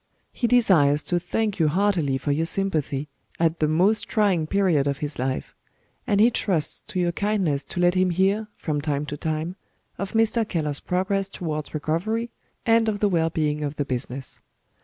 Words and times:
He 0.31 0.47
desires 0.47 1.03
to 1.03 1.19
thank 1.19 1.59
you 1.59 1.67
heartily 1.67 2.17
for 2.17 2.31
your 2.31 2.47
sympathy, 2.47 3.07
at 3.39 3.59
the 3.59 3.67
most 3.67 4.09
trying 4.09 4.47
period 4.47 4.87
of 4.87 4.97
his 4.97 5.19
life; 5.19 5.53
and 6.07 6.19
he 6.19 6.31
trusts 6.31 6.81
to 6.87 6.99
your 6.99 7.11
kindness 7.11 7.63
to 7.65 7.79
let 7.79 7.93
him 7.93 8.09
hear, 8.09 8.47
from 8.57 8.81
time 8.81 9.05
to 9.05 9.15
time, 9.15 9.57
of 9.99 10.13
Mr. 10.13 10.43
Keller's 10.43 10.79
progress 10.79 11.29
towards 11.29 11.75
recovery, 11.75 12.31
and 12.65 12.89
of 12.89 12.97
the 12.99 13.09
well 13.09 13.29
being 13.29 13.63
of 13.63 13.75
the 13.75 13.85
business. 13.85 14.39